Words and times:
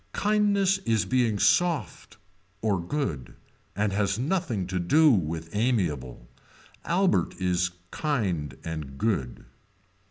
Kindness 0.13 0.79
is 0.79 1.05
being 1.05 1.37
soft 1.37 2.17
or 2.63 2.81
good 2.83 3.35
and 3.75 3.93
has 3.93 4.17
nothing 4.17 4.65
to 4.65 4.79
do 4.79 5.11
with 5.11 5.55
amiable. 5.55 6.27
Albert 6.85 7.35
is 7.39 7.69
kind 7.91 8.57
and 8.63 8.97
good. 8.97 9.45